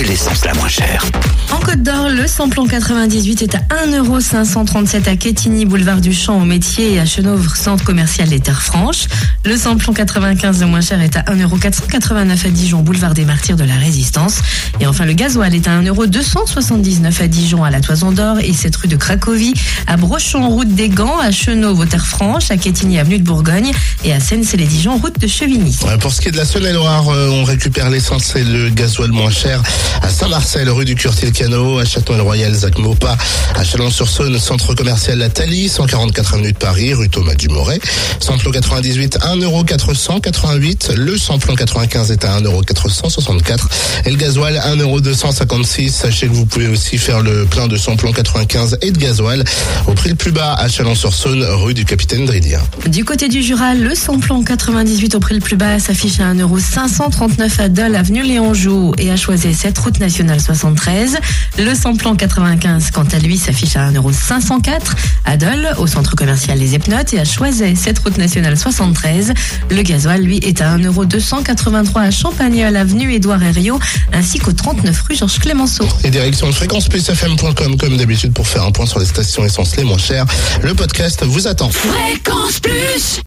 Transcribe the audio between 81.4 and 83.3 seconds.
attend. Fréquence Plus